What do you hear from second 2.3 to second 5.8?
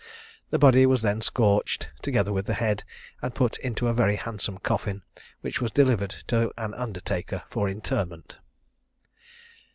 with the head, and put into a very handsome coffin, which was